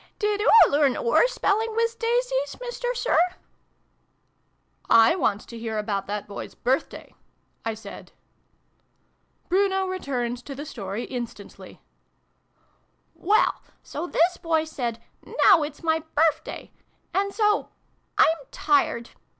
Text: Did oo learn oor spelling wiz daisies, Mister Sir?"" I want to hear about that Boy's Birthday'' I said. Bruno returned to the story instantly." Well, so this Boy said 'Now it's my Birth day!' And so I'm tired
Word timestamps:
Did 0.17 0.41
oo 0.41 0.71
learn 0.71 0.97
oor 0.97 1.27
spelling 1.27 1.75
wiz 1.75 1.93
daisies, 1.93 2.57
Mister 2.59 2.91
Sir?"" 2.95 3.19
I 5.09 5.15
want 5.15 5.41
to 5.45 5.59
hear 5.59 5.77
about 5.77 6.07
that 6.07 6.27
Boy's 6.27 6.55
Birthday'' 6.55 7.13
I 7.63 7.75
said. 7.75 8.11
Bruno 9.47 9.85
returned 9.85 10.43
to 10.45 10.55
the 10.55 10.65
story 10.65 11.03
instantly." 11.03 11.83
Well, 13.29 13.61
so 13.83 14.07
this 14.07 14.37
Boy 14.37 14.63
said 14.63 14.99
'Now 15.45 15.61
it's 15.61 15.83
my 15.83 15.99
Birth 16.15 16.43
day!' 16.45 16.71
And 17.13 17.31
so 17.31 17.69
I'm 18.17 18.37
tired 18.49 19.11